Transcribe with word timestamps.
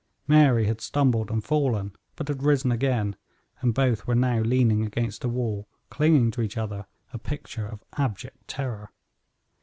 Mary 0.27 0.65
had 0.65 0.81
stumbled 0.81 1.29
and 1.29 1.43
fallen, 1.43 1.95
but 2.15 2.27
had 2.27 2.41
risen 2.41 2.71
again, 2.71 3.15
and 3.59 3.75
both 3.75 4.07
were 4.07 4.15
now 4.15 4.39
leaning 4.39 4.83
against 4.83 5.23
a 5.23 5.29
wall, 5.29 5.69
clinging 5.91 6.31
to 6.31 6.41
each 6.41 6.57
other, 6.57 6.87
a 7.13 7.19
picture 7.19 7.67
of 7.67 7.83
abject 7.99 8.47
terror. 8.47 8.89